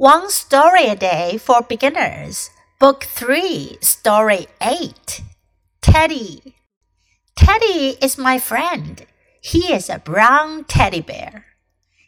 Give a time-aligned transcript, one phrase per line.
[0.00, 5.20] One Story a Day for Beginners, Book 3, Story 8.
[5.82, 6.54] Teddy.
[7.36, 9.04] Teddy is my friend.
[9.42, 11.44] He is a brown teddy bear.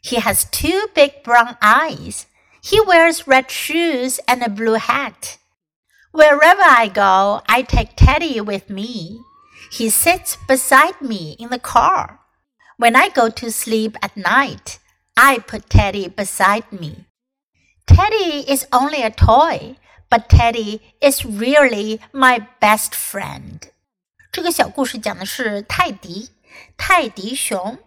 [0.01, 2.25] He has two big brown eyes.
[2.63, 5.37] He wears red shoes and a blue hat.
[6.11, 9.19] Wherever I go, I take Teddy with me.
[9.71, 12.21] He sits beside me in the car.
[12.77, 14.79] When I go to sleep at night,
[15.15, 17.05] I put Teddy beside me.
[17.86, 19.76] Teddy is only a toy,
[20.10, 23.70] but Teddy is really my best friend.
[24.30, 26.30] 这个小故事讲的是泰迪，
[26.76, 27.78] 泰迪熊，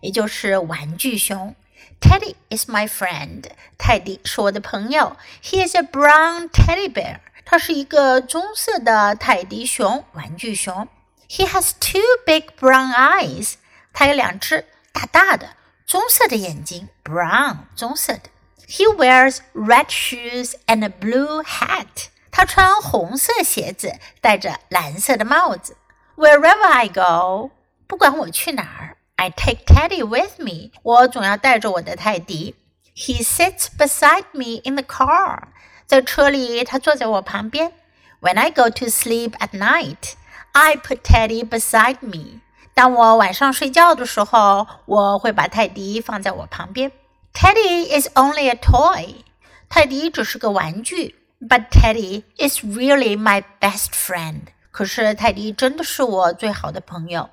[0.00, 1.54] 也就是玩具熊。
[2.00, 3.44] Teddy is my friend.
[3.78, 5.16] 泰迪是我的朋友。
[5.42, 7.20] He is a brown teddy bear.
[7.44, 10.88] 他是一个棕色的泰迪熊，玩具熊。
[11.28, 13.54] He has two big brown eyes.
[13.92, 18.28] 他有两只大大的棕色的眼睛，brown 棕色的。
[18.70, 22.08] he wears red shoes and a blue hat.
[22.30, 25.76] 他穿红色鞋子，戴着蓝色的帽子。
[26.16, 27.50] Wherever I go，
[27.86, 30.70] 不管我去哪儿，I take Teddy with me。
[30.82, 32.54] 我总要带着我的泰迪。
[32.94, 35.44] He sits beside me in the car。
[35.86, 37.72] 在车里，他坐在我旁边。
[38.20, 40.14] When I go to sleep at night,
[40.52, 42.40] I put Teddy beside me。
[42.74, 46.90] 当我晚上睡觉的时候，我会把泰迪放在我旁边。
[47.32, 49.24] Teddy is only a toy.
[49.68, 54.42] 泰迪只是个玩具，but Teddy is really my best friend.
[54.70, 57.30] 可是泰迪真的是我最好的朋友。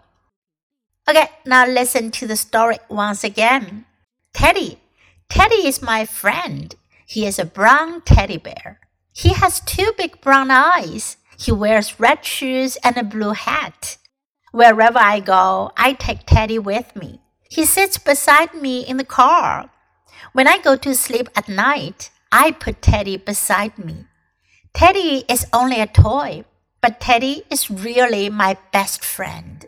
[1.06, 3.84] Okay, now listen to the story once again.
[4.34, 4.78] Teddy.
[5.30, 6.76] Teddy is my friend.
[7.06, 8.78] He is a brown teddy bear.
[9.14, 11.18] He has two big brown eyes.
[11.38, 13.98] He wears red shoes and a blue hat.
[14.52, 17.20] Wherever I go, I take Teddy with me.
[17.50, 19.70] He sits beside me in the car.
[20.33, 24.07] when I go to sleep at night, I put Teddy beside me.
[24.75, 26.45] Teddy is only a toy,
[26.81, 29.68] but Teddy is really my best friend.